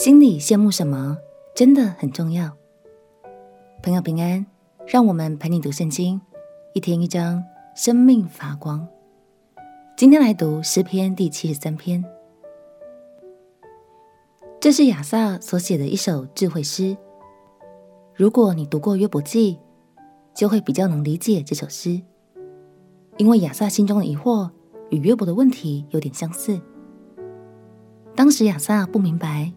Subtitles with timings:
[0.00, 1.18] 心里羡慕什么，
[1.54, 2.56] 真的很重要。
[3.82, 4.46] 朋友平安，
[4.86, 6.18] 让我们陪你读圣经，
[6.72, 7.44] 一天一章，
[7.74, 8.88] 生命发光。
[9.98, 12.02] 今天来读诗篇第七十三篇，
[14.58, 16.96] 这是亚萨所写的一首智慧诗。
[18.14, 19.58] 如果你读过约伯记，
[20.32, 22.00] 就会比较能理解这首诗，
[23.18, 24.48] 因为亚萨心中的疑惑
[24.88, 26.58] 与约伯的问题有点相似。
[28.16, 29.52] 当时亚萨不明白，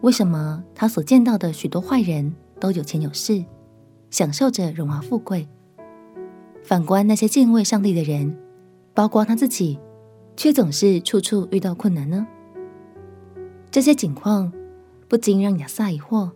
[0.00, 3.44] 为什么他所见到的许多坏人都有钱有势，
[4.10, 5.48] 享受着荣华富贵，
[6.62, 8.36] 反观那些敬畏上帝的人，
[8.94, 9.78] 包括他自己，
[10.36, 12.26] 却总是处处遇到困难呢？
[13.72, 14.52] 这些景况
[15.08, 16.30] 不禁让亚萨疑惑：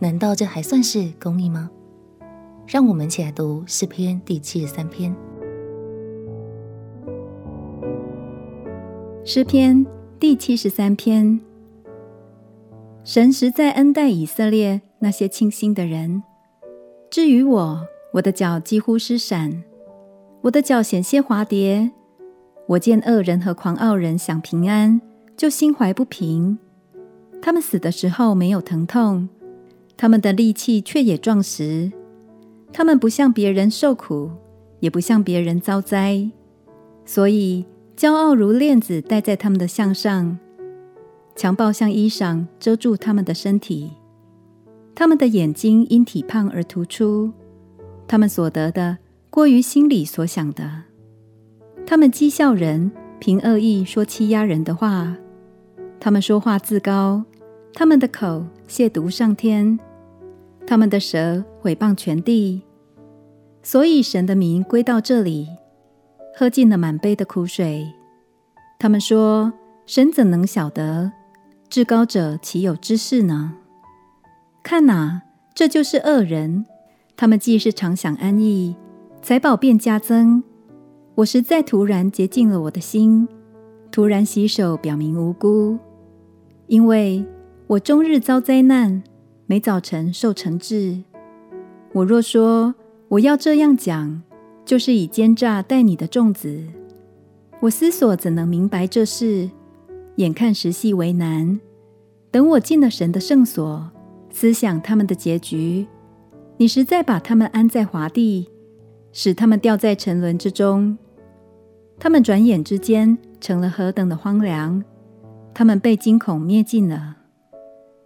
[0.00, 1.70] 难道这还算是公义吗？
[2.66, 5.14] 让我们一起来读诗篇第七十三篇。
[9.24, 9.86] 诗篇
[10.18, 11.40] 第七十三篇。
[13.04, 16.22] 神实在恩待以色列那些清心的人。
[17.10, 17.80] 至于我，
[18.12, 19.64] 我的脚几乎失闪，
[20.42, 21.90] 我的脚险些滑跌。
[22.68, 25.00] 我见恶人和狂傲人享平安，
[25.36, 26.56] 就心怀不平。
[27.42, 29.28] 他们死的时候没有疼痛，
[29.96, 31.90] 他们的力气却也壮实。
[32.72, 34.30] 他们不向别人受苦，
[34.78, 36.30] 也不向别人遭灾，
[37.04, 37.66] 所以
[37.96, 40.38] 骄傲如链子戴在他们的项上。
[41.34, 43.90] 强暴像衣裳遮住他们的身体，
[44.94, 47.32] 他们的眼睛因体胖而突出，
[48.06, 48.98] 他们所得的
[49.30, 50.82] 过于心里所想的。
[51.86, 55.16] 他们讥笑人，凭恶意说欺压人的话。
[55.98, 57.24] 他们说话自高，
[57.72, 59.78] 他们的口亵渎上天，
[60.66, 62.62] 他们的舌毁谤全地。
[63.62, 65.48] 所以神的名归到这里，
[66.36, 67.86] 喝尽了满杯的苦水。
[68.78, 69.52] 他们说：
[69.86, 71.12] 神怎能晓得？
[71.72, 73.54] 至高者岂有知事呢？
[74.62, 75.22] 看哪，
[75.54, 76.66] 这就是恶人。
[77.16, 78.76] 他们既是常享安逸，
[79.22, 80.44] 财宝便加增。
[81.14, 83.26] 我实在突然洁净了我的心，
[83.90, 85.78] 突然洗手，表明无辜。
[86.66, 87.24] 因为
[87.68, 89.02] 我终日遭灾难，
[89.46, 91.02] 每早晨受惩治。
[91.94, 92.74] 我若说
[93.08, 94.22] 我要这样讲，
[94.66, 96.62] 就是以奸诈待你的众子。
[97.60, 99.48] 我思索怎能明白这事？
[100.16, 101.58] 眼看时系为难，
[102.30, 103.90] 等我进了神的圣所，
[104.30, 105.86] 思想他们的结局，
[106.58, 108.48] 你实在把他们安在滑地，
[109.12, 110.98] 使他们掉在沉沦之中。
[111.98, 114.82] 他们转眼之间成了何等的荒凉！
[115.54, 117.16] 他们被惊恐灭尽了。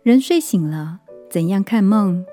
[0.03, 1.01] 人睡醒了，
[1.31, 2.25] 怎样看梦？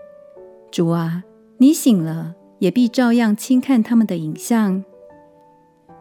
[0.71, 1.23] 主啊，
[1.57, 4.83] 你醒了，也必照样轻看他们的影像。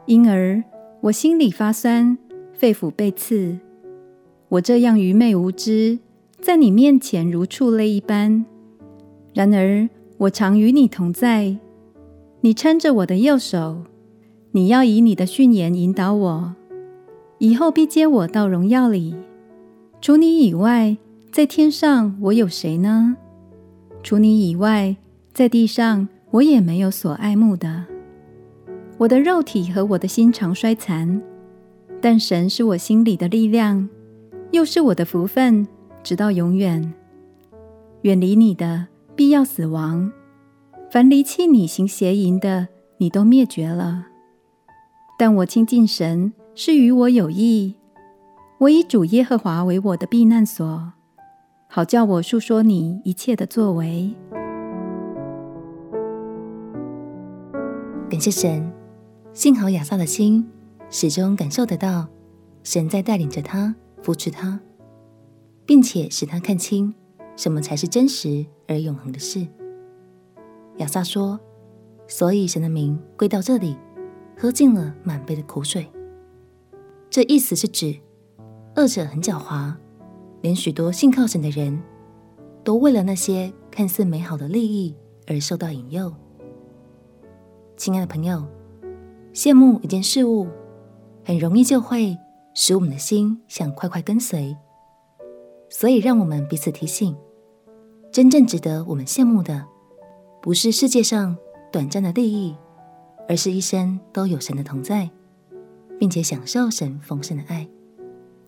[0.06, 0.62] 因而
[1.02, 2.18] 我心里发酸。
[2.62, 3.58] 肺腑被刺，
[4.48, 5.98] 我这样愚昧无知，
[6.40, 8.44] 在你面前如畜类一般。
[9.34, 11.56] 然而我常与你同在，
[12.42, 13.82] 你搀着我的右手，
[14.52, 16.54] 你要以你的训言引导我，
[17.38, 19.16] 以后必接我到荣耀里。
[20.00, 20.96] 除你以外，
[21.32, 23.16] 在天上我有谁呢？
[24.04, 24.94] 除你以外，
[25.34, 27.86] 在地上我也没有所爱慕的。
[28.98, 31.20] 我的肉体和我的心常衰残。
[32.02, 33.88] 但神是我心里的力量，
[34.50, 35.64] 又是我的福分，
[36.02, 36.92] 直到永远。
[38.00, 40.10] 远离你的，必要死亡；
[40.90, 42.66] 凡离弃你行邪淫的，
[42.98, 44.08] 你都灭绝了。
[45.16, 47.76] 但我亲近神，是与我有益。
[48.58, 50.92] 我以主耶和华为我的避难所，
[51.68, 54.12] 好叫我述说你一切的作为。
[58.10, 58.72] 感谢神，
[59.32, 60.44] 幸好亚萨的心。
[60.94, 62.06] 始终感受得到
[62.62, 64.60] 神在带领着他，扶持他，
[65.64, 66.94] 并且使他看清
[67.34, 69.48] 什么才是真实而永恒的事。
[70.76, 71.40] 亚萨说
[72.06, 73.74] ：“所以神的名归到这里，
[74.36, 75.88] 喝尽了满杯的苦水。”
[77.08, 77.98] 这意思是指
[78.76, 79.74] 恶者很狡猾，
[80.42, 81.82] 连许多信靠神的人
[82.62, 84.94] 都为了那些看似美好的利益
[85.26, 86.12] 而受到引诱。
[87.78, 88.46] 亲爱的朋友，
[89.32, 90.48] 羡慕一件事物。
[91.24, 92.16] 很容易就会
[92.54, 94.56] 使我们的心想快快跟随，
[95.70, 97.16] 所以让我们彼此提醒：
[98.10, 99.64] 真正值得我们羡慕的，
[100.40, 101.36] 不是世界上
[101.70, 102.56] 短暂的利益，
[103.28, 105.08] 而是一生都有神的同在，
[105.98, 107.68] 并且享受神丰盛的爱。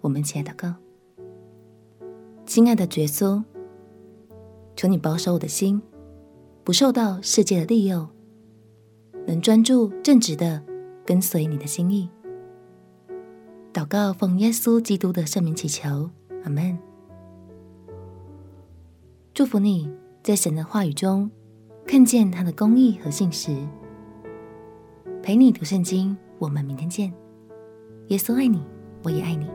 [0.01, 0.75] 我们一起来祷告：
[2.45, 3.43] 亲爱的耶稣，
[4.77, 5.81] 求你保守我的心，
[6.65, 8.09] 不受到世界的利诱，
[9.27, 10.63] 能专注正直的
[11.07, 12.11] 跟随你的心意。
[13.75, 16.09] 祷告奉耶稣基督的圣名祈求，
[16.45, 16.79] 阿门。
[19.35, 19.93] 祝福你
[20.23, 21.29] 在神的话语中
[21.85, 23.67] 看见他的公义和信实。
[25.25, 27.13] 陪你读圣经，我们明天见。
[28.11, 28.63] 耶稣爱你，
[29.03, 29.51] 我也爱你。